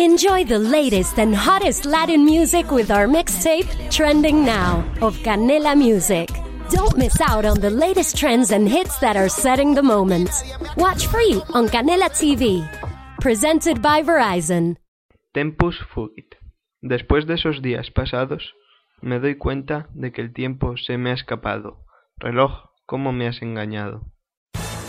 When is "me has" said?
23.12-23.40